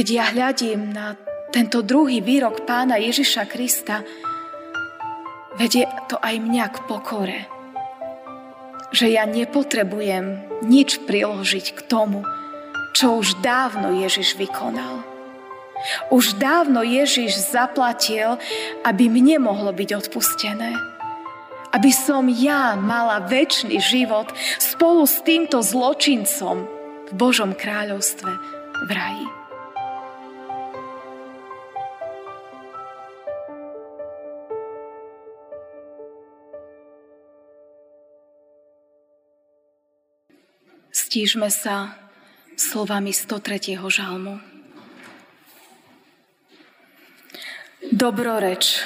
[0.00, 1.12] keď ja hľadím na
[1.52, 4.00] tento druhý výrok pána Ježiša Krista,
[5.60, 7.40] vedie to aj mňa k pokore.
[8.96, 12.24] Že ja nepotrebujem nič priložiť k tomu,
[12.96, 15.04] čo už dávno Ježiš vykonal.
[16.08, 18.40] Už dávno Ježiš zaplatil,
[18.88, 20.80] aby mne mohlo byť odpustené.
[21.76, 26.64] Aby som ja mala väčší život spolu s týmto zločincom
[27.04, 28.32] v Božom kráľovstve
[28.88, 29.39] v raji.
[41.10, 41.98] Stížme sa
[42.54, 43.74] slovami 103.
[43.82, 44.38] žalmu.
[47.90, 48.78] Dobroreč,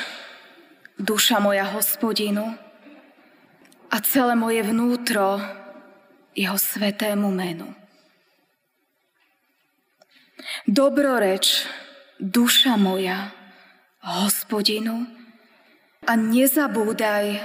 [0.96, 2.56] duša moja hospodinu
[3.92, 5.37] a celé moje vnútro
[6.32, 7.68] jeho svetému menu.
[10.65, 11.68] Dobroreč,
[12.16, 13.37] duša moja,
[14.01, 15.04] hospodinu
[16.09, 17.37] a nezabúdaj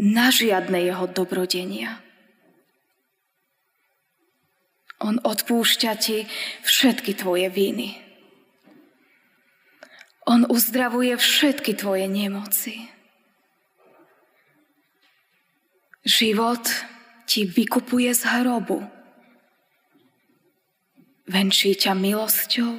[0.00, 2.05] na žiadne jeho dobrodenia.
[5.04, 6.24] On odpúšťa ti
[6.64, 8.00] všetky tvoje viny.
[10.26, 12.88] On uzdravuje všetky tvoje nemoci.
[16.06, 16.64] Život
[17.28, 18.82] ti vykupuje z hrobu.
[21.26, 22.74] Venčí ťa milosťou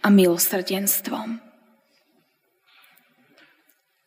[0.00, 1.40] a milosrdenstvom.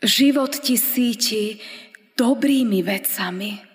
[0.03, 1.61] Život ti síti
[2.17, 3.72] dobrými vecami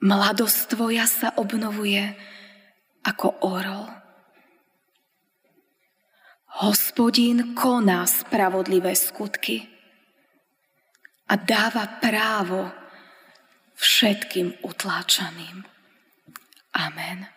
[0.00, 2.00] Mladosť tvoja sa obnovuje
[3.04, 3.84] ako orol.
[6.64, 9.68] Hospodín koná spravodlivé skutky
[11.28, 12.72] a dáva právo
[13.76, 15.68] všetkým utláčaným.
[16.80, 17.28] Amen.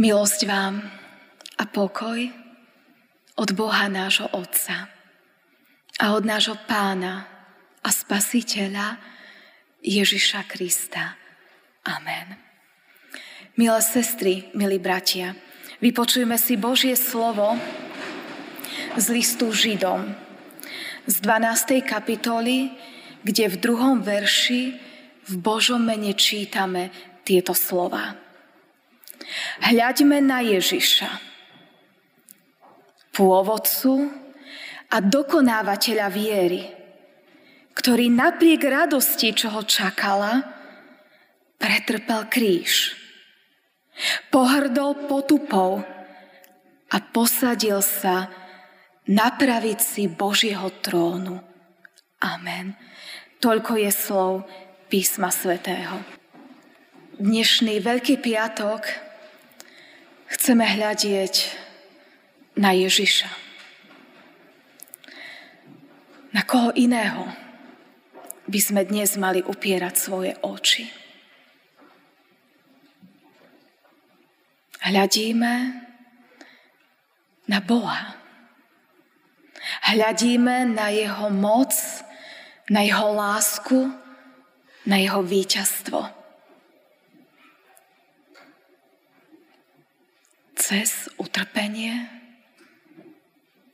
[0.00, 0.80] Milosť vám
[1.60, 2.20] a pokoj
[3.36, 4.88] od Boha nášho Otca
[6.00, 7.28] a od nášho Pána
[7.84, 9.11] a Spasiteľa
[9.82, 11.18] Ježiša Krista.
[11.82, 12.38] Amen.
[13.58, 15.34] Milé sestry, milí bratia,
[15.82, 17.58] vypočujeme si Božie slovo
[18.94, 20.14] z listu Židom
[21.06, 21.82] z 12.
[21.82, 22.70] kapitoly,
[23.26, 24.78] kde v druhom verši
[25.26, 26.94] v Božom mene čítame
[27.26, 28.14] tieto slova.
[29.62, 31.10] Hľaďme na Ježiša,
[33.14, 34.10] pôvodcu
[34.90, 36.81] a dokonávateľa viery,
[37.82, 40.38] ktorý napriek radosti, čo ho čakala,
[41.58, 42.94] pretrpel kríž.
[44.30, 45.82] Pohrdol potupou
[46.86, 48.30] a posadil sa
[49.10, 51.42] na pravici Božieho trónu.
[52.22, 52.78] Amen.
[53.42, 54.46] Toľko je slov
[54.86, 56.06] písma svätého.
[57.18, 58.86] Dnešný Veľký piatok
[60.30, 61.34] chceme hľadieť
[62.62, 63.26] na Ježiša.
[66.30, 67.42] Na koho iného?
[68.46, 70.90] By sme dnes mali upierať svoje oči.
[74.82, 75.52] Hľadíme
[77.46, 78.18] na Boha.
[79.86, 81.70] Hľadíme na Jeho moc,
[82.66, 83.94] na Jeho lásku,
[84.82, 86.02] na Jeho víťazstvo.
[90.58, 92.10] Cez utrpenie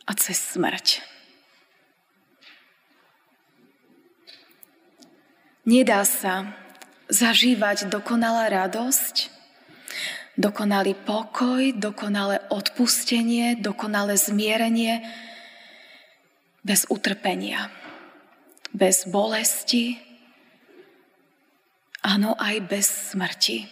[0.05, 1.18] a cez smrť.
[5.69, 6.49] Nedá sa
[7.13, 9.29] zažívať dokonalá radosť,
[10.41, 15.05] dokonalý pokoj, dokonalé odpustenie, dokonalé zmierenie
[16.65, 17.69] bez utrpenia,
[18.73, 20.01] bez bolesti,
[22.01, 23.69] áno aj bez smrti.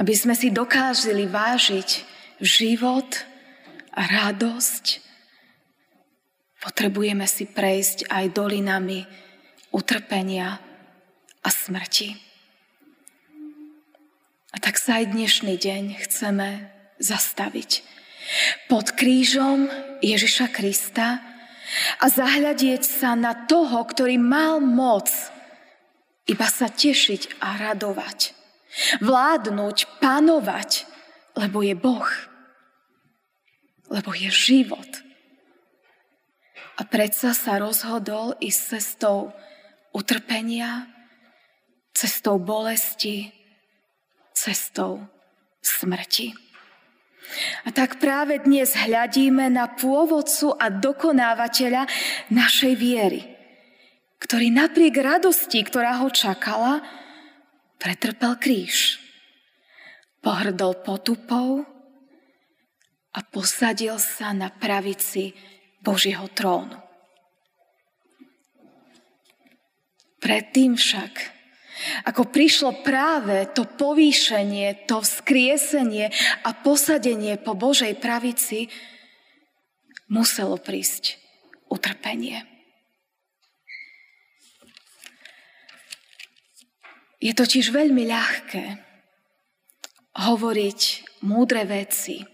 [0.00, 2.08] Aby sme si dokážili vážiť
[2.40, 3.20] život
[3.92, 5.04] a radosť,
[6.64, 9.23] potrebujeme si prejsť aj dolinami
[9.74, 10.62] utrpenia
[11.42, 12.14] a smrti.
[14.54, 16.70] A tak sa aj dnešný deň chceme
[17.02, 17.82] zastaviť
[18.70, 19.66] pod krížom
[19.98, 21.18] Ježiša Krista
[21.98, 25.10] a zahľadieť sa na toho, ktorý mal moc
[26.24, 28.32] iba sa tešiť a radovať,
[29.04, 30.70] vládnuť, panovať,
[31.36, 32.08] lebo je Boh,
[33.92, 34.88] lebo je život.
[36.80, 39.36] A predsa sa rozhodol ísť cestou
[39.94, 40.90] utrpenia,
[41.94, 43.30] cestou bolesti,
[44.34, 45.06] cestou
[45.62, 46.34] smrti.
[47.64, 51.88] A tak práve dnes hľadíme na pôvodcu a dokonávateľa
[52.28, 53.24] našej viery,
[54.20, 56.84] ktorý napriek radosti, ktorá ho čakala,
[57.80, 59.00] pretrpel kríž.
[60.20, 61.64] pohrdol potupou
[63.12, 65.36] a posadil sa na pravici
[65.84, 66.83] Božieho trónu.
[70.24, 71.12] Predtým však,
[72.08, 76.08] ako prišlo práve to povýšenie, to vzkriesenie
[76.48, 78.72] a posadenie po Božej pravici,
[80.08, 81.20] muselo prísť
[81.68, 82.40] utrpenie.
[87.20, 88.64] Je totiž veľmi ľahké
[90.24, 90.80] hovoriť
[91.28, 92.24] múdre veci,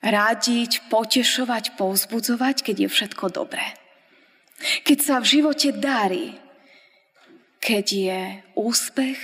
[0.00, 3.76] rádiť, potešovať, povzbudzovať, keď je všetko dobré.
[4.88, 6.39] Keď sa v živote darí,
[7.60, 8.20] keď je
[8.56, 9.20] úspech,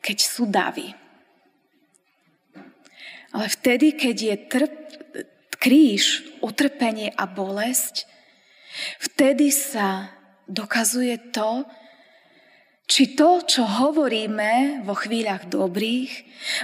[0.00, 0.96] keď sú davy.
[3.32, 4.76] Ale vtedy, keď je trp,
[5.56, 8.08] kríž, utrpenie a bolesť,
[8.98, 10.10] vtedy sa
[10.50, 11.64] dokazuje to,
[12.92, 16.12] či to, čo hovoríme vo chvíľach dobrých,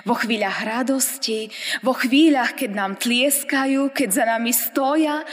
[0.05, 1.49] vo chvíľach radosti,
[1.81, 5.25] vo chvíľach, keď nám tlieskajú, keď za nami stoja,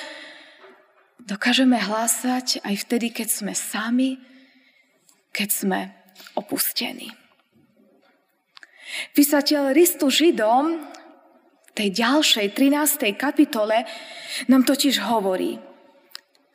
[1.19, 4.22] dokážeme hlásať aj vtedy, keď sme sami,
[5.36, 5.80] keď sme
[6.40, 7.12] opustení.
[9.12, 10.80] Písateľ listu Židom
[11.68, 13.12] v tej ďalšej 13.
[13.20, 13.84] kapitole
[14.48, 15.60] nám totiž hovorí–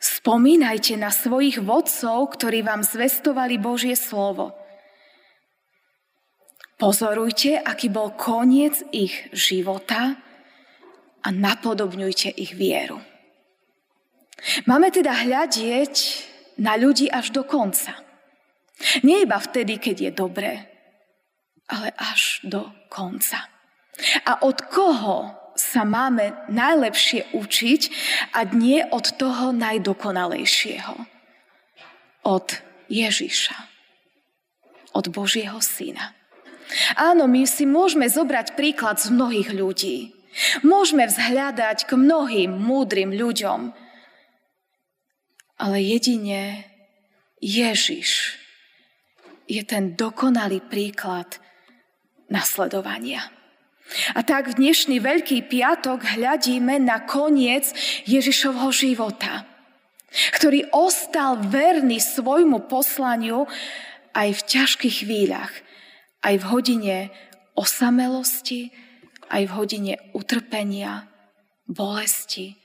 [0.01, 4.57] Spomínajte na svojich vodcov, ktorí vám zvestovali Božie slovo.
[6.81, 10.17] Pozorujte, aký bol koniec ich života
[11.21, 12.97] a napodobňujte ich vieru.
[14.65, 15.95] Máme teda hľadieť
[16.57, 17.93] na ľudí až do konca.
[19.05, 20.51] Nie iba vtedy, keď je dobré,
[21.69, 23.47] ale až do konca.
[24.25, 27.81] A od koho sa máme najlepšie učiť
[28.33, 30.95] a nie od toho najdokonalejšieho.
[32.25, 32.47] Od
[32.89, 33.57] Ježiša.
[34.91, 36.17] Od Božieho Syna.
[36.95, 40.15] Áno, my si môžeme zobrať príklad z mnohých ľudí.
[40.63, 43.75] Môžeme vzhľadať k mnohým múdrym ľuďom.
[45.59, 46.63] Ale jedine
[47.43, 48.40] Ježiš
[49.51, 51.27] je ten dokonalý príklad
[52.31, 53.27] nasledovania.
[54.15, 57.75] A tak v dnešný Veľký piatok hľadíme na koniec
[58.07, 59.43] Ježišovho života,
[60.31, 63.43] ktorý ostal verný svojmu poslaniu
[64.15, 65.51] aj v ťažkých chvíľach,
[66.23, 66.97] aj v hodine
[67.59, 68.71] osamelosti,
[69.27, 71.11] aj v hodine utrpenia,
[71.67, 72.55] bolesti,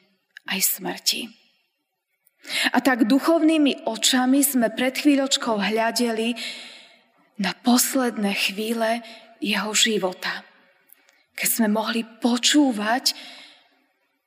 [0.47, 1.27] aj smrti.
[2.71, 6.39] A tak duchovnými očami sme pred chvíľočkou hľadeli
[7.37, 9.05] na posledné chvíle
[9.41, 10.47] jeho života
[11.37, 13.13] keď sme mohli počúvať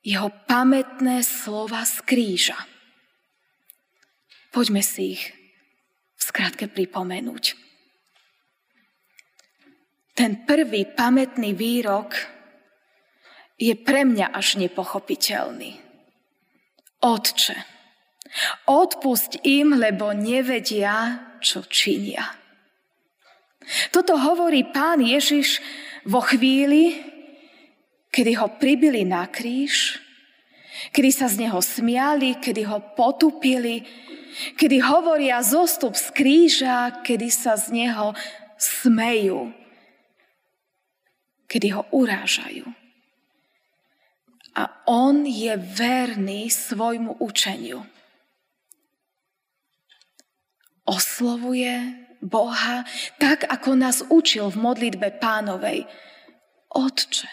[0.06, 2.56] jeho pamätné slova z kríža.
[4.54, 5.22] Poďme si ich
[6.16, 7.58] v skratke pripomenúť.
[10.14, 12.14] Ten prvý pamätný výrok
[13.60, 15.76] je pre mňa až nepochopiteľný.
[17.00, 17.56] Otče,
[18.68, 22.39] odpusť im, lebo nevedia, čo činia.
[23.94, 25.62] Toto hovorí pán Ježiš
[26.02, 26.98] vo chvíli,
[28.10, 30.02] kedy ho pribili na kríž,
[30.90, 33.86] kedy sa z neho smiali, kedy ho potupili,
[34.58, 38.10] kedy hovoria zostup z kríža, kedy sa z neho
[38.58, 39.54] smejú,
[41.46, 42.66] kedy ho urážajú.
[44.58, 47.86] A on je verný svojmu učeniu.
[50.82, 52.84] Oslovuje Boha,
[53.16, 55.88] tak ako nás učil v modlitbe pánovej.
[56.70, 57.28] Otče.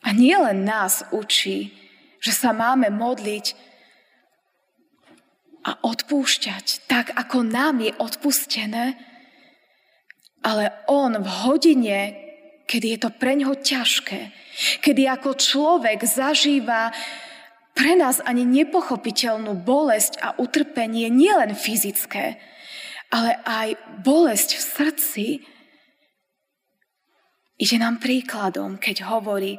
[0.00, 1.72] A nie len nás učí,
[2.20, 3.56] že sa máme modliť
[5.60, 8.96] a odpúšťať tak, ako nám je odpustené,
[10.40, 12.00] ale on v hodine,
[12.64, 14.32] kedy je to pre ňoho ťažké,
[14.80, 16.92] kedy ako človek zažíva
[17.80, 22.36] pre nás ani nepochopiteľnú bolesť a utrpenie, nielen fyzické,
[23.08, 25.26] ale aj bolesť v srdci,
[27.56, 29.56] ide nám príkladom, keď hovorí,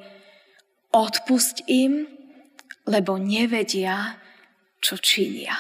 [0.94, 2.06] odpusť im,
[2.86, 4.22] lebo nevedia,
[4.78, 5.58] čo činia.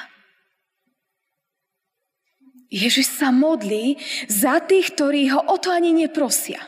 [2.69, 3.97] Ježiš sa modlí
[4.29, 6.61] za tých, ktorí ho o to ani neprosia.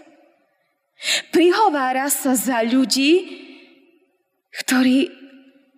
[1.30, 3.46] Prihovára sa za ľudí,
[4.58, 5.23] ktorí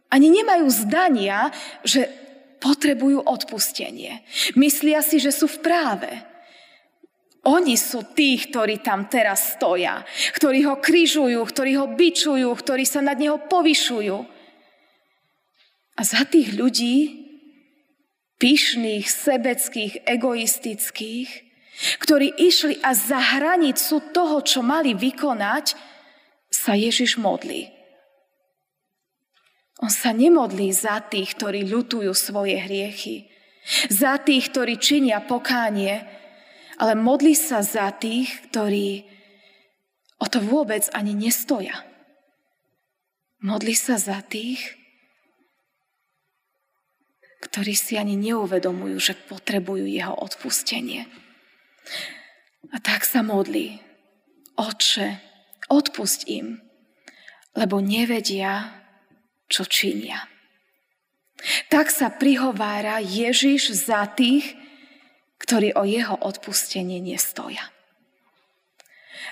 [0.10, 1.50] ani nemajú zdania,
[1.82, 2.08] že
[2.62, 4.26] potrebujú odpustenie.
[4.58, 6.12] Myslia si, že sú v práve.
[7.46, 10.02] Oni sú tí, ktorí tam teraz stoja,
[10.34, 14.18] ktorí ho kryžujú, ktorí ho bičujú, ktorí sa nad neho povyšujú.
[15.96, 17.22] A za tých ľudí,
[18.42, 21.30] pyšných, sebeckých, egoistických,
[22.02, 25.78] ktorí išli a za hranicu toho, čo mali vykonať,
[26.50, 27.75] sa Ježiš modlí.
[29.84, 33.28] On sa nemodlí za tých, ktorí ľutujú svoje hriechy,
[33.92, 36.06] za tých, ktorí činia pokánie,
[36.80, 39.04] ale modlí sa za tých, ktorí
[40.22, 41.76] o to vôbec ani nestoja.
[43.44, 44.64] Modlí sa za tých,
[47.44, 51.06] ktorí si ani neuvedomujú, že potrebujú jeho odpustenie.
[52.74, 53.78] A tak sa modlí.
[54.56, 55.20] Oče,
[55.68, 56.64] odpusť im,
[57.54, 58.85] lebo nevedia,
[59.52, 60.28] čo činia.
[61.70, 64.56] Tak sa prihovára Ježiš za tých,
[65.38, 67.70] ktorí o jeho odpustenie nestoja.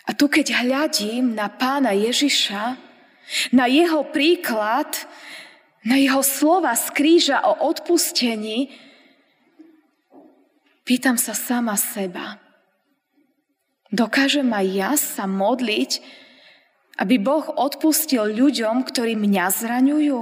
[0.04, 2.76] A tu keď hľadím na pána Ježiša,
[3.56, 4.92] na jeho príklad,
[5.88, 8.76] na jeho slova z kríža o odpustení,
[10.84, 12.44] pýtam sa sama seba,
[13.94, 16.02] Dokážem aj ja sa modliť,
[16.98, 20.20] aby Boh odpustil ľuďom, ktorí mňa zraňujú,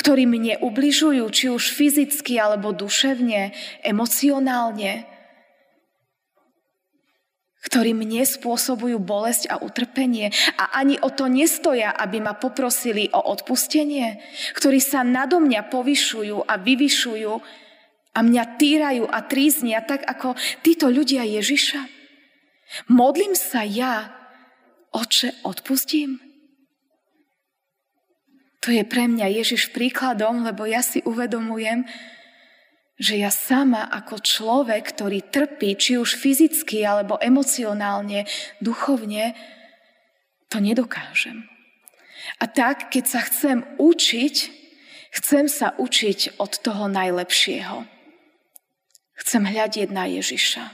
[0.00, 3.52] ktorí mne ubližujú, či už fyzicky alebo duševne,
[3.84, 5.04] emocionálne,
[7.68, 13.20] ktorí mne spôsobujú bolesť a utrpenie a ani o to nestoja, aby ma poprosili o
[13.20, 14.24] odpustenie,
[14.56, 17.32] ktorí sa nado mňa povyšujú a vyvyšujú
[18.16, 20.32] a mňa týrajú a tríznia tak ako
[20.64, 21.80] títo ľudia Ježiša.
[22.88, 24.17] Modlím sa ja,
[24.92, 26.20] oče, odpustím?
[28.66, 31.86] To je pre mňa Ježiš príkladom, lebo ja si uvedomujem,
[32.98, 38.26] že ja sama ako človek, ktorý trpí, či už fyzicky, alebo emocionálne,
[38.58, 39.38] duchovne,
[40.50, 41.46] to nedokážem.
[42.42, 44.34] A tak, keď sa chcem učiť,
[45.14, 47.86] chcem sa učiť od toho najlepšieho.
[49.22, 50.64] Chcem hľadiť na Ježiša.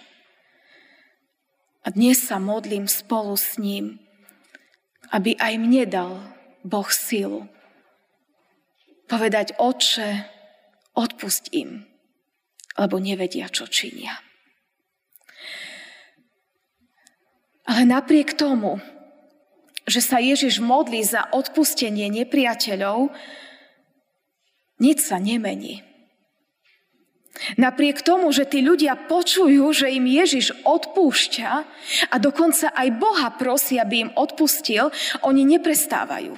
[1.85, 4.01] A dnes sa modlím spolu s ním,
[5.15, 6.13] aby aj mne dal
[6.67, 7.47] Boh silu.
[9.07, 10.27] Povedať, Otče,
[10.99, 11.87] odpust im,
[12.75, 14.19] lebo nevedia, čo činia.
[17.65, 18.83] Ale napriek tomu,
[19.87, 23.13] že sa Ježiš modlí za odpustenie nepriateľov,
[24.83, 25.94] nič sa nemení.
[27.59, 31.51] Napriek tomu, že tí ľudia počujú, že im Ježiš odpúšťa
[32.09, 34.95] a dokonca aj Boha prosí, aby im odpustil,
[35.27, 36.31] oni neprestávajú.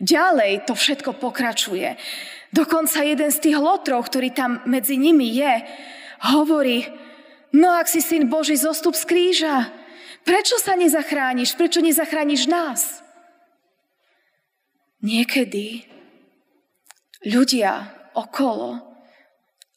[0.00, 2.00] Ďalej to všetko pokračuje.
[2.48, 5.54] Dokonca jeden z tých lotrov, ktorý tam medzi nimi je,
[6.32, 6.88] hovorí,
[7.52, 9.68] no ak si syn Boží, zostup z kríža.
[10.24, 11.60] Prečo sa nezachrániš?
[11.60, 13.04] Prečo nezachrániš nás?
[15.04, 15.84] Niekedy
[17.28, 18.87] ľudia okolo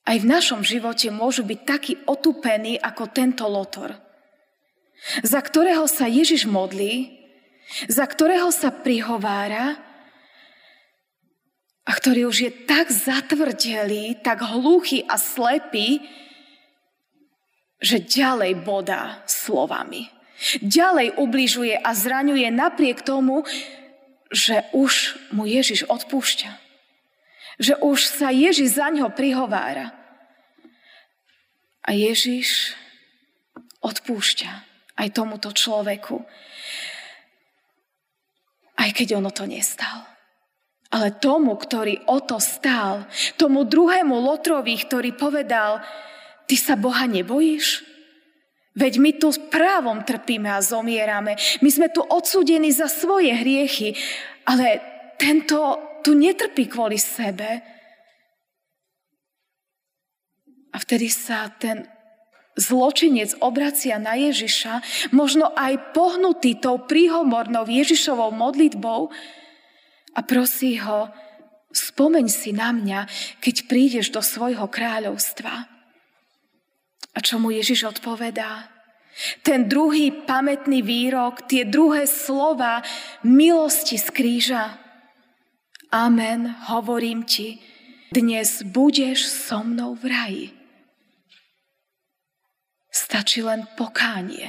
[0.05, 3.93] aj v našom živote môžu byť takí otupení ako tento lotor,
[5.22, 7.22] za ktorého sa Ježiš modlí,
[7.86, 9.77] za ktorého sa prihovára
[11.86, 16.01] a ktorý už je tak zatvrdelý, tak hluchý a slepý,
[17.81, 20.10] že ďalej bodá slovami.
[20.62, 23.46] Ďalej ubližuje a zraňuje napriek tomu,
[24.34, 26.71] že už mu Ježiš odpúšťa
[27.62, 29.94] že už sa Ježiš za ňo prihovára.
[31.86, 32.74] A Ježiš
[33.86, 34.51] odpúšťa
[34.98, 36.18] aj tomuto človeku.
[38.82, 40.10] Aj keď ono to nestal.
[40.91, 43.06] Ale tomu, ktorý o to stál,
[43.38, 45.86] tomu druhému Lotrovi, ktorý povedal,
[46.50, 47.86] ty sa Boha nebojíš?
[48.74, 51.38] Veď my tu právom trpíme a zomierame.
[51.62, 53.96] My sme tu odsúdení za svoje hriechy,
[54.48, 54.82] ale
[55.20, 57.62] tento tu netrpí kvôli sebe.
[60.72, 61.88] A vtedy sa ten
[62.60, 64.84] zločinec obracia na Ježiša,
[65.15, 69.12] možno aj pohnutý tou príhomornou Ježišovou modlitbou
[70.15, 71.08] a prosí ho,
[71.72, 73.08] spomeň si na mňa,
[73.39, 75.53] keď prídeš do svojho kráľovstva.
[77.12, 78.67] A čo mu Ježiš odpovedá?
[79.43, 82.79] Ten druhý pamätný výrok, tie druhé slova
[83.27, 84.63] milosti z kríža.
[85.91, 87.60] Amen, hovorím ti,
[88.15, 90.48] dnes budeš so mnou v raji.
[92.88, 94.48] Stačí len pokánie.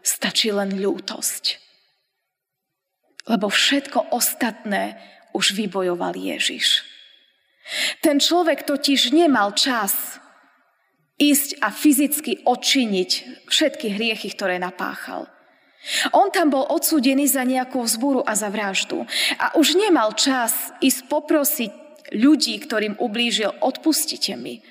[0.00, 1.60] Stačí len ľútosť.
[3.28, 4.96] Lebo všetko ostatné
[5.36, 6.88] už vybojoval Ježiš.
[8.00, 10.16] Ten človek totiž nemal čas
[11.20, 13.10] ísť a fyzicky odčiniť
[13.52, 15.31] všetky hriechy, ktoré napáchal.
[16.14, 19.02] On tam bol odsúdený za nejakú vzbúru a za vraždu.
[19.38, 21.70] A už nemal čas ísť poprosiť
[22.14, 24.62] ľudí, ktorým ublížil, odpustite mi.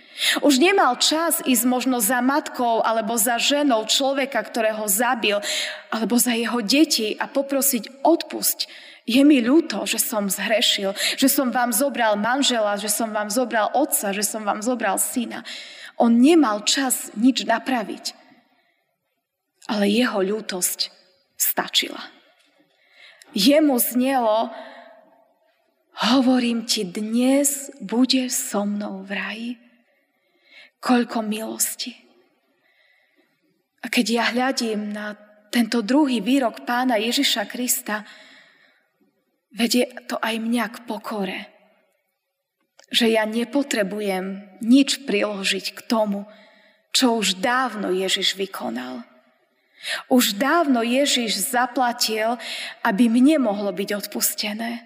[0.45, 5.41] Už nemal čas ísť možno za matkou alebo za ženou človeka, ktorého zabil,
[5.89, 8.69] alebo za jeho deti a poprosiť odpusť.
[9.09, 13.73] Je mi ľúto, že som zhrešil, že som vám zobral manžela, že som vám zobral
[13.73, 15.41] otca, že som vám zobral syna.
[15.97, 18.13] On nemal čas nič napraviť.
[19.73, 21.00] Ale jeho ľútosť
[21.41, 22.05] stačila.
[23.33, 24.53] Jemu znelo,
[26.13, 29.51] hovorím ti, dnes budeš so mnou v raji.
[30.81, 31.93] Koľko milosti.
[33.81, 35.13] A keď ja hľadím na
[35.53, 38.05] tento druhý výrok pána Ježiša Krista,
[39.53, 41.39] vedie to aj mňa k pokore.
[42.89, 46.25] Že ja nepotrebujem nič priložiť k tomu,
[46.91, 49.10] čo už dávno Ježiš vykonal.
[50.07, 52.37] Už dávno Ježiš zaplatil,
[52.85, 54.85] aby mne mohlo byť odpustené.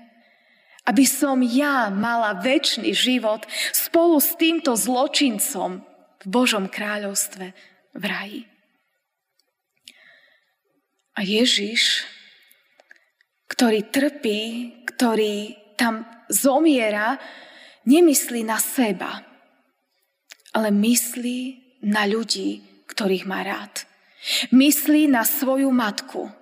[0.86, 5.84] Aby som ja mala väčší život spolu s týmto zločincom
[6.22, 7.46] v Božom kráľovstve
[7.96, 8.42] v raji.
[11.16, 12.04] A Ježiš,
[13.48, 14.42] ktorý trpí,
[14.84, 17.16] ktorý tam zomiera,
[17.88, 19.24] nemyslí na seba,
[20.52, 21.40] ale myslí
[21.88, 23.95] na ľudí, ktorých má rád.
[24.50, 26.34] Myslí na svoju matku.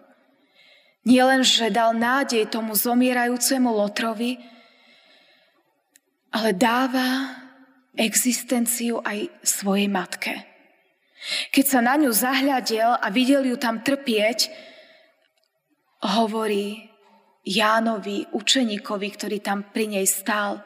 [1.04, 4.40] Nie len, že dal nádej tomu zomierajúcemu Lotrovi,
[6.32, 7.36] ale dáva
[7.94, 10.48] existenciu aj svojej matke.
[11.52, 14.48] Keď sa na ňu zahľadel a videl ju tam trpieť,
[16.04, 16.92] hovorí
[17.44, 20.64] Jánovi, učeníkovi, ktorý tam pri nej stál,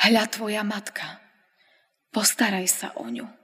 [0.00, 1.20] hľa tvoja matka,
[2.12, 3.37] postaraj sa o ňu.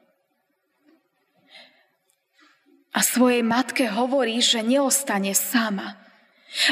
[2.94, 5.98] A svojej matke hovorí, že neostane sama,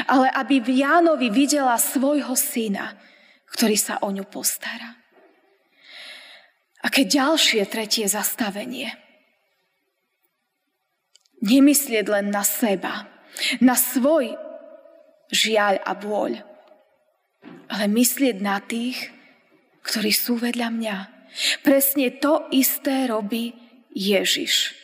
[0.07, 2.95] ale aby v Jánovi videla svojho syna,
[3.51, 5.03] ktorý sa o ňu postará.
[6.83, 8.95] A keď ďalšie tretie zastavenie.
[11.43, 13.03] Nemyslieť len na seba,
[13.59, 14.31] na svoj
[15.27, 16.39] žiaľ a bôľ,
[17.67, 19.11] ale myslieť na tých,
[19.83, 20.97] ktorí sú vedľa mňa.
[21.67, 23.51] Presne to isté robí
[23.91, 24.82] Ježiš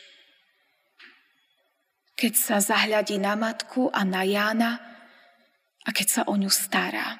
[2.20, 4.76] keď sa zahľadí na matku a na Jána
[5.80, 7.16] a keď sa o ňu stará.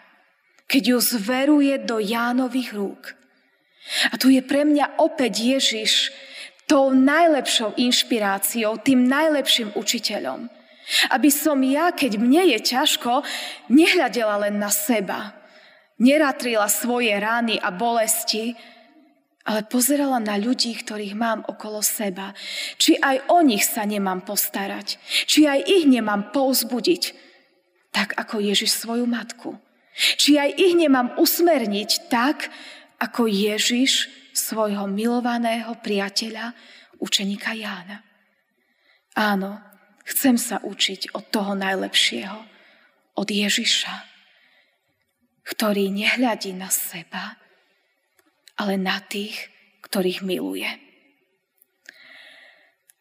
[0.68, 3.16] Keď ju zveruje do Jánových rúk.
[4.12, 6.12] A tu je pre mňa opäť Ježiš
[6.68, 10.52] tou najlepšou inšpiráciou, tým najlepším učiteľom.
[11.10, 13.24] Aby som ja, keď mne je ťažko,
[13.72, 15.32] nehľadela len na seba.
[15.96, 18.52] Neratrila svoje rány a bolesti,
[19.44, 22.36] ale pozerala na ľudí, ktorých mám okolo seba.
[22.76, 25.00] Či aj o nich sa nemám postarať.
[25.24, 27.16] Či aj ich nemám pouzbudiť.
[27.90, 29.56] Tak ako Ježiš svoju matku.
[29.96, 32.52] Či aj ich nemám usmerniť tak,
[33.00, 36.52] ako Ježiš svojho milovaného priateľa,
[37.00, 38.04] učenika Jána.
[39.16, 39.58] Áno,
[40.04, 42.38] chcem sa učiť od toho najlepšieho,
[43.16, 43.94] od Ježiša,
[45.48, 47.39] ktorý nehľadí na seba,
[48.60, 49.48] ale na tých,
[49.88, 50.68] ktorých miluje.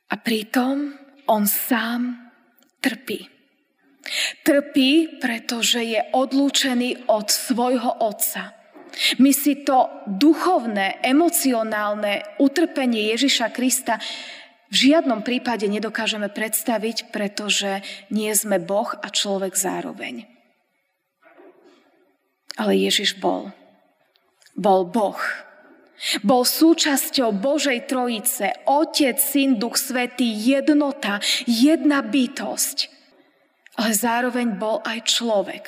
[0.10, 0.96] A pritom
[1.28, 2.32] on sám
[2.80, 3.28] trpí.
[4.42, 8.56] Trpí, pretože je odlúčený od svojho otca.
[9.22, 14.02] My si to duchovné, emocionálne utrpenie Ježiša Krista
[14.70, 17.82] v žiadnom prípade nedokážeme predstaviť, pretože
[18.14, 20.30] nie sme Boh a človek zároveň.
[22.54, 23.50] Ale Ježiš bol.
[24.54, 25.18] Bol Boh
[26.24, 32.78] bol súčasťou Božej Trojice, Otec, Syn, Duch Svetý, jednota, jedna bytosť.
[33.80, 35.66] Ale zároveň bol aj človek.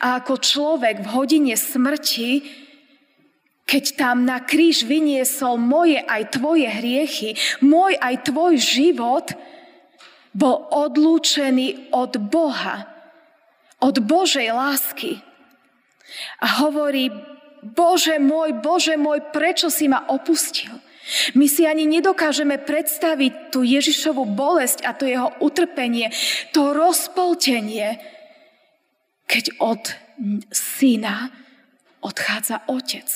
[0.00, 2.46] A ako človek v hodine smrti,
[3.64, 9.32] keď tam na kríž vyniesol moje aj tvoje hriechy, môj aj tvoj život,
[10.34, 12.86] bol odlúčený od Boha,
[13.80, 15.22] od Božej lásky.
[16.44, 17.08] A hovorí,
[17.64, 20.76] Bože môj, Bože môj, prečo si ma opustil?
[21.36, 26.08] My si ani nedokážeme predstaviť tú Ježišovú bolesť a to jeho utrpenie,
[26.52, 28.00] to rozpoltenie,
[29.28, 29.82] keď od
[30.48, 31.28] syna
[32.00, 33.08] odchádza otec.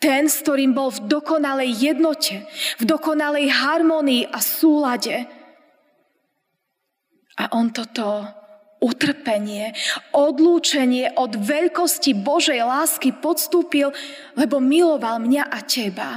[0.00, 2.42] Ten, s ktorým bol v dokonalej jednote,
[2.80, 5.28] v dokonalej harmonii a súlade.
[7.36, 8.24] A on toto
[8.80, 9.76] utrpenie,
[10.16, 13.92] odlúčenie od veľkosti Božej lásky podstúpil,
[14.34, 16.10] lebo miloval mňa a teba.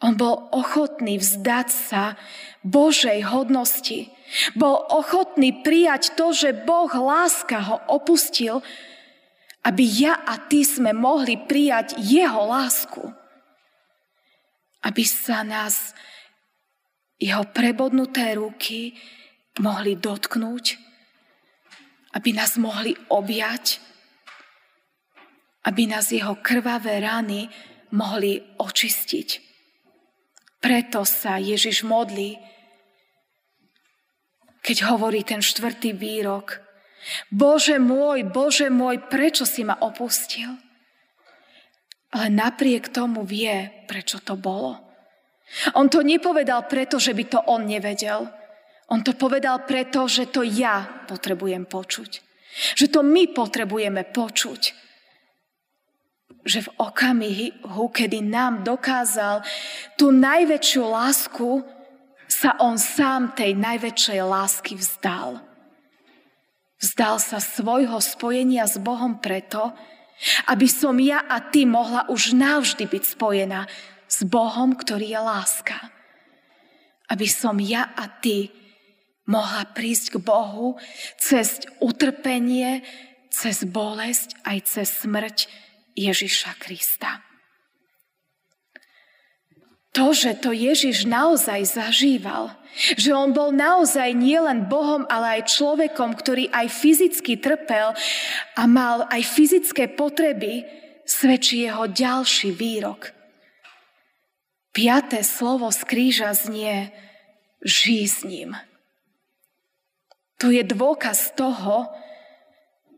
[0.00, 2.16] On bol ochotný vzdať sa
[2.64, 4.12] Božej hodnosti.
[4.56, 8.60] Bol ochotný prijať to, že Boh láska ho opustil
[9.64, 13.00] aby ja a ty sme mohli prijať jeho lásku.
[14.84, 15.96] Aby sa nás
[17.16, 18.92] jeho prebodnuté ruky
[19.64, 20.76] mohli dotknúť,
[22.14, 23.82] aby nás mohli objať,
[25.66, 27.50] aby nás jeho krvavé rany
[27.94, 29.28] mohli očistiť.
[30.62, 32.38] Preto sa Ježiš modlí,
[34.64, 36.56] keď hovorí ten štvrtý výrok–
[37.28, 40.56] Bože môj, Bože môj, prečo si ma opustil?
[42.14, 44.80] Ale napriek tomu vie, prečo to bolo.
[45.76, 48.30] On to nepovedal preto, že by to on nevedel.
[48.92, 52.10] On to povedal preto, že to ja potrebujem počuť.
[52.76, 54.62] Že to my potrebujeme počuť.
[56.44, 59.40] Že v okamihu, kedy nám dokázal
[59.96, 61.64] tú najväčšiu lásku,
[62.28, 65.40] sa on sám tej najväčšej lásky vzdal.
[66.82, 69.72] Vzdal sa svojho spojenia s Bohom preto,
[70.52, 73.64] aby som ja a ty mohla už navždy byť spojená
[74.04, 75.78] s Bohom, ktorý je láska.
[77.08, 78.52] Aby som ja a ty
[79.24, 80.76] mohla prísť k Bohu
[81.16, 82.84] cez utrpenie,
[83.32, 85.50] cez bolesť aj cez smrť
[85.96, 87.24] Ježiša Krista.
[89.94, 92.50] To, že to Ježiš naozaj zažíval,
[92.98, 97.94] že on bol naozaj nielen Bohom, ale aj človekom, ktorý aj fyzicky trpel
[98.58, 100.66] a mal aj fyzické potreby,
[101.06, 103.14] svedčí jeho ďalší výrok.
[104.74, 106.90] Piaté slovo z kríža znie
[107.62, 108.58] žij s ním.
[110.44, 111.88] To je dôkaz toho,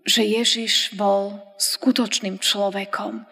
[0.02, 3.22] že Ježiš bol skutočným človekom,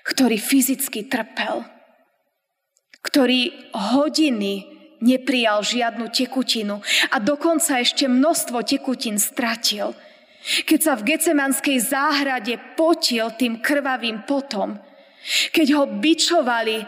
[0.00, 1.60] ktorý fyzicky trpel,
[3.04, 4.64] ktorý hodiny
[5.04, 6.80] neprijal žiadnu tekutinu
[7.12, 9.92] a dokonca ešte množstvo tekutín stratil.
[10.64, 14.80] Keď sa v Gecemanskej záhrade potil tým krvavým potom,
[15.52, 16.80] keď ho bičovali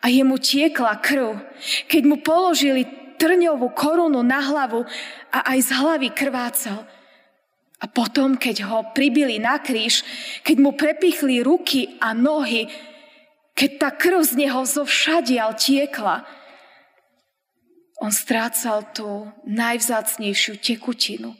[0.00, 1.44] a jemu tiekla krv,
[1.92, 4.84] keď mu položili trňovú korunu na hlavu
[5.32, 6.84] a aj z hlavy krvácal.
[7.80, 10.04] A potom, keď ho pribili na kríž,
[10.44, 12.68] keď mu prepichli ruky a nohy,
[13.56, 16.28] keď tá krv z neho zo všadial tiekla,
[18.04, 21.32] on strácal tú najvzácnejšiu tekutinu.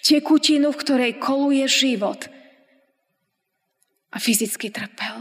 [0.00, 2.32] Tekutinu, v ktorej koluje život.
[4.08, 5.20] A fyzicky trpel.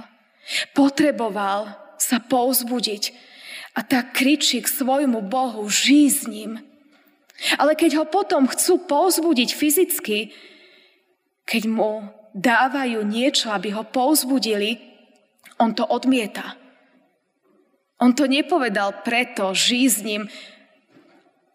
[0.72, 3.35] Potreboval sa pouzbudiť
[3.76, 6.64] a tak kričí k svojmu Bohu, žij s ním.
[7.60, 10.32] Ale keď ho potom chcú pouzbudiť fyzicky,
[11.44, 14.80] keď mu dávajú niečo, aby ho pouzbudili,
[15.60, 16.56] on to odmieta.
[18.00, 20.28] On to nepovedal preto, žij s ním,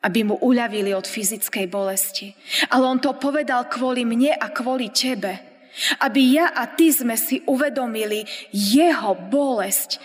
[0.00, 2.32] aby mu uľavili od fyzickej bolesti.
[2.72, 5.36] Ale on to povedal kvôli mne a kvôli tebe.
[6.00, 10.00] Aby ja a ty sme si uvedomili jeho bolesť,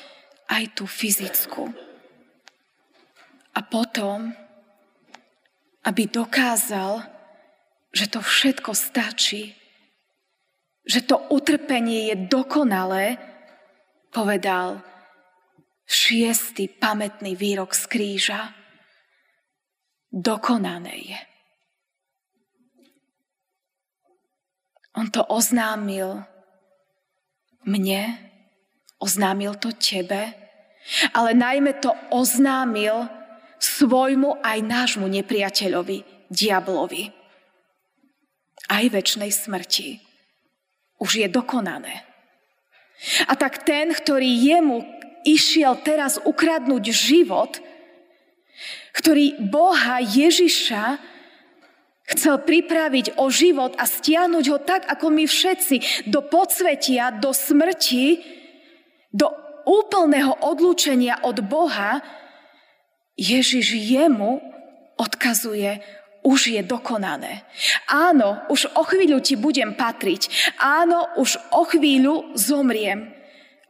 [0.45, 1.84] aj tú fyzickú.
[3.55, 4.35] A potom,
[5.87, 7.03] aby dokázal,
[7.95, 9.55] že to všetko stačí,
[10.83, 13.15] že to utrpenie je dokonalé,
[14.11, 14.83] povedal
[15.87, 18.41] šiestý pamätný výrok z kríža
[20.11, 21.21] dokonané je.
[24.95, 26.23] On to oznámil
[27.67, 28.15] mne,
[29.03, 30.31] oznámil to tebe,
[31.11, 33.11] ale najmä to oznámil
[33.59, 37.11] svojmu aj nášmu nepriateľovi, diablovi.
[38.65, 40.01] Aj väčšnej smrti.
[40.97, 42.01] Už je dokonané.
[43.27, 44.81] A tak ten, ktorý jemu
[45.27, 47.59] išiel teraz ukradnúť život,
[48.95, 51.01] ktorý Boha Ježiša
[52.05, 58.21] chcel pripraviť o život a stiahnuť ho tak, ako my všetci, do podsvetia, do smrti,
[59.09, 59.27] do
[59.65, 61.99] úplného odlúčenia od Boha,
[63.15, 64.43] Ježiš jemu
[64.99, 65.79] odkazuje,
[66.25, 67.45] už je dokonané.
[67.85, 70.53] Áno, už o chvíľu ti budem patriť.
[70.57, 73.13] Áno, už o chvíľu zomriem.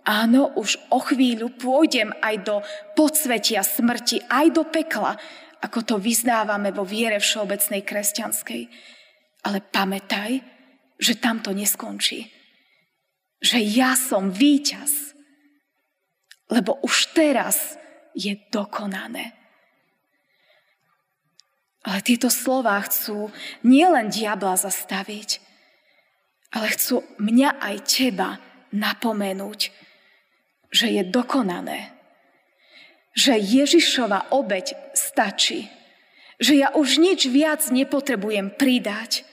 [0.05, 2.55] Áno, už o chvíľu pôjdem aj do
[2.95, 5.17] podsvetia smrti, aj do pekla,
[5.65, 8.61] ako to vyznávame vo viere všeobecnej kresťanskej.
[9.49, 10.39] Ale pamätaj,
[10.95, 12.31] že tam to neskončí.
[13.41, 15.17] Že ja som víťaz.
[16.53, 17.75] Lebo už teraz
[18.15, 19.35] je dokonané.
[21.85, 23.29] Ale tieto slova chcú
[23.61, 25.37] nielen diabla zastaviť,
[26.55, 28.41] ale chcú mňa aj teba
[28.73, 29.69] napomenúť,
[30.73, 31.93] že je dokonané.
[33.13, 35.69] Že Ježišova obeď stačí.
[36.41, 39.23] Že ja už nič viac nepotrebujem pridať.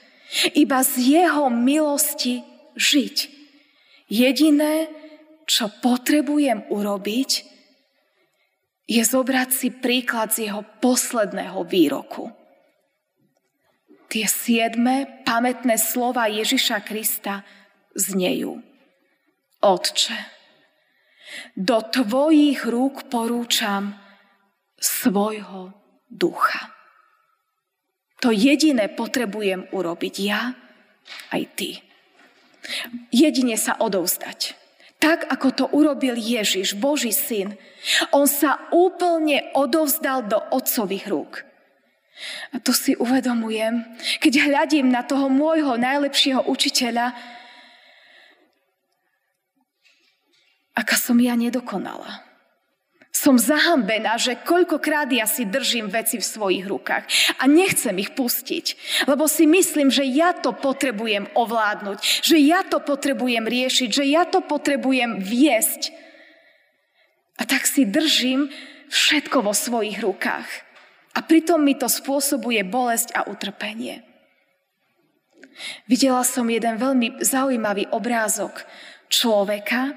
[0.55, 2.45] Iba z jeho milosti
[2.79, 3.17] žiť.
[4.07, 4.87] Jediné,
[5.49, 7.31] čo potrebujem urobiť,
[8.83, 12.31] je zobrať si príklad z jeho posledného výroku.
[14.11, 17.41] Tie siedme pamätné slova Ježiša Krista
[17.97, 18.61] znejú.
[19.63, 20.17] Otče,
[21.57, 23.97] do tvojich rúk porúčam
[24.77, 25.73] svojho
[26.11, 26.69] ducha.
[28.21, 30.53] To jediné potrebujem urobiť ja,
[31.31, 31.69] aj ty.
[33.11, 34.55] Jedine sa odovzdať.
[35.03, 37.59] Tak, ako to urobil Ježiš, Boží syn.
[38.15, 41.43] On sa úplne odovzdal do otcových rúk.
[42.55, 43.83] A to si uvedomujem,
[44.23, 47.11] keď hľadím na toho môjho najlepšieho učiteľa,
[50.71, 52.23] aká som ja nedokonala.
[53.13, 57.05] Som zahambená, že koľkokrát ja si držím veci v svojich rukách
[57.37, 58.65] a nechcem ich pustiť,
[59.05, 64.25] lebo si myslím, že ja to potrebujem ovládnuť, že ja to potrebujem riešiť, že ja
[64.25, 65.93] to potrebujem viesť.
[67.37, 68.49] A tak si držím
[68.89, 70.49] všetko vo svojich rukách.
[71.13, 74.01] A pritom mi to spôsobuje bolesť a utrpenie.
[75.85, 78.65] Videla som jeden veľmi zaujímavý obrázok
[79.05, 79.93] človeka,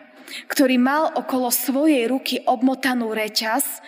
[0.51, 3.83] ktorý mal okolo svojej ruky obmotanú reťaz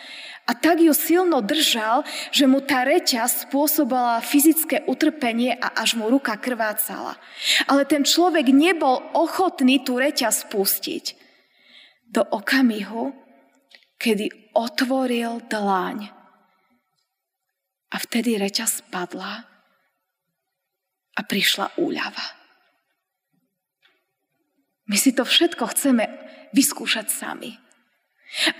[0.48, 6.08] a tak ju silno držal, že mu tá reťaz spôsobala fyzické utrpenie a až mu
[6.08, 7.20] ruka krvácala.
[7.68, 11.20] Ale ten človek nebol ochotný tú reťaz pustiť.
[12.08, 13.12] Do okamihu,
[14.00, 16.08] kedy otvoril dláň.
[17.92, 19.44] A vtedy reťaz spadla
[21.12, 22.37] a prišla úľava.
[24.88, 26.04] My si to všetko chceme
[26.56, 27.52] vyskúšať sami.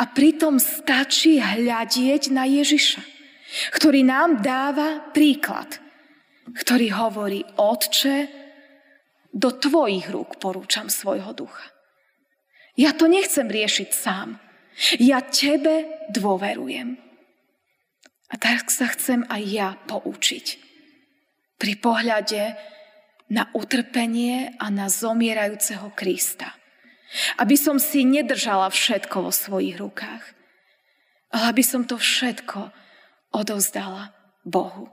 [0.01, 3.05] A pritom stačí hľadieť na Ježiša,
[3.77, 5.81] ktorý nám dáva príklad,
[6.57, 8.29] ktorý hovorí, Otče,
[9.29, 11.69] do tvojich rúk porúčam svojho ducha.
[12.81, 14.41] Ja to nechcem riešiť sám.
[15.03, 16.97] Ja tebe dôverujem.
[18.29, 20.47] A tak sa chcem aj ja poučiť.
[21.59, 22.55] Pri pohľade
[23.29, 26.57] na utrpenie a na zomierajúceho Krista.
[27.41, 30.25] Aby som si nedržala všetko vo svojich rukách,
[31.33, 32.73] ale aby som to všetko
[33.33, 34.13] odovzdala
[34.45, 34.89] Bohu.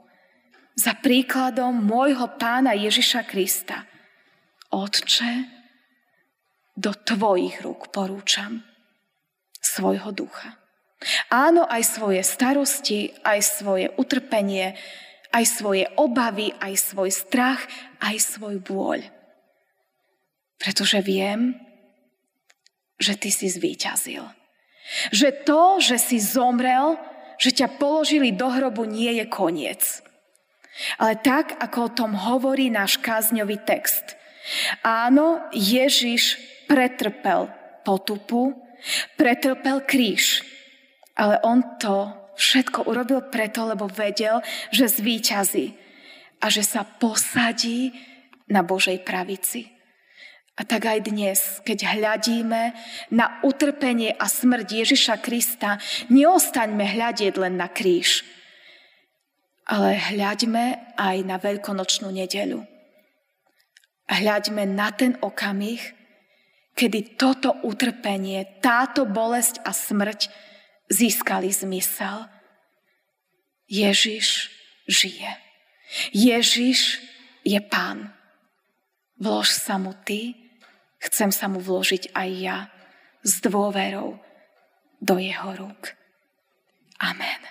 [0.76, 3.88] Za príkladom môjho pána Ježiša Krista.
[4.68, 5.48] Otče,
[6.76, 8.60] do tvojich rúk porúčam
[9.64, 10.60] svojho ducha.
[11.32, 14.76] Áno, aj svoje starosti, aj svoje utrpenie,
[15.32, 17.64] aj svoje obavy, aj svoj strach,
[18.00, 19.00] aj svoj bôľ.
[20.56, 21.56] Pretože viem,
[22.96, 24.24] že ty si zvíťazil.
[25.12, 26.96] Že to, že si zomrel,
[27.36, 30.00] že ťa položili do hrobu, nie je koniec.
[31.00, 34.16] Ale tak, ako o tom hovorí náš kázňový text.
[34.84, 36.38] Áno, Ježiš
[36.70, 37.50] pretrpel
[37.82, 38.54] potupu,
[39.18, 40.44] pretrpel kríž,
[41.16, 45.85] ale on to všetko urobil preto, lebo vedel, že zvíťazí
[46.40, 47.92] a že sa posadí
[48.46, 49.76] na Božej pravici.
[50.56, 52.72] A tak aj dnes, keď hľadíme
[53.12, 55.76] na utrpenie a smrť Ježiša Krista,
[56.08, 58.24] neostaňme hľadieť len na kríž,
[59.68, 62.64] ale hľaďme aj na veľkonočnú nedeľu.
[64.08, 65.82] Hľaďme na ten okamih,
[66.72, 70.32] kedy toto utrpenie, táto bolesť a smrť
[70.88, 72.30] získali zmysel.
[73.68, 74.48] Ježiš
[74.88, 75.45] žije.
[76.10, 76.98] Ježiš
[77.46, 78.10] je pán.
[79.16, 80.34] Vlož sa mu ty,
[81.00, 82.58] chcem sa mu vložiť aj ja
[83.24, 84.18] s dôverou
[85.00, 85.94] do jeho rúk.
[87.00, 87.45] Amen.